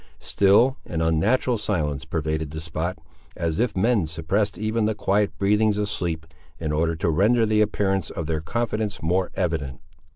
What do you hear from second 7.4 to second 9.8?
the appearance of their confidence more evident.